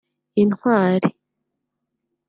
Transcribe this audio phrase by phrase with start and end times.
[0.41, 1.09] Intwari